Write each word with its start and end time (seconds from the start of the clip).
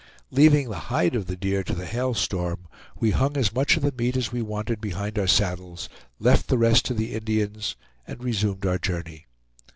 Leaving 0.31 0.67
the 0.67 0.79
hide 0.89 1.13
of 1.13 1.27
the 1.27 1.37
deer 1.37 1.61
to 1.63 1.75
the 1.75 1.85
Hail 1.85 2.15
Storm, 2.15 2.67
we 2.99 3.11
hung 3.11 3.37
as 3.37 3.53
much 3.53 3.77
of 3.77 3.83
the 3.83 3.93
meat 3.95 4.17
as 4.17 4.31
we 4.31 4.41
wanted 4.41 4.81
behind 4.81 5.19
our 5.19 5.27
saddles, 5.27 5.89
left 6.17 6.47
the 6.47 6.57
rest 6.57 6.85
to 6.85 6.95
the 6.95 7.13
Indians, 7.13 7.75
and 8.07 8.23
resumed 8.23 8.65
our 8.65 8.79
journey. 8.79 9.27